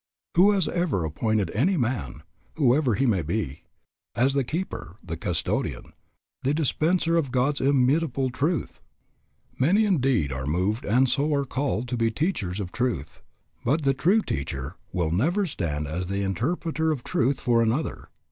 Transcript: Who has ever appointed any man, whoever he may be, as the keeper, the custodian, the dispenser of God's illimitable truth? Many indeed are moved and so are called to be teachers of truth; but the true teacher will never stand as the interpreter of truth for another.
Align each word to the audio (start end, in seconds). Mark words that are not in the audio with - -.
Who 0.33 0.49
has 0.49 0.67
ever 0.67 1.05
appointed 1.05 1.51
any 1.53 1.77
man, 1.77 2.23
whoever 2.55 2.95
he 2.95 3.05
may 3.05 3.21
be, 3.21 3.65
as 4.15 4.33
the 4.33 4.43
keeper, 4.43 4.97
the 5.03 5.15
custodian, 5.15 5.93
the 6.41 6.55
dispenser 6.55 7.17
of 7.17 7.29
God's 7.29 7.61
illimitable 7.61 8.31
truth? 8.31 8.79
Many 9.59 9.85
indeed 9.85 10.31
are 10.31 10.47
moved 10.47 10.85
and 10.85 11.07
so 11.07 11.31
are 11.35 11.45
called 11.45 11.87
to 11.89 11.97
be 11.97 12.09
teachers 12.09 12.59
of 12.59 12.71
truth; 12.71 13.21
but 13.63 13.83
the 13.83 13.93
true 13.93 14.23
teacher 14.23 14.75
will 14.91 15.11
never 15.11 15.45
stand 15.45 15.85
as 15.85 16.07
the 16.07 16.23
interpreter 16.23 16.91
of 16.91 17.03
truth 17.03 17.39
for 17.39 17.61
another. 17.61 18.09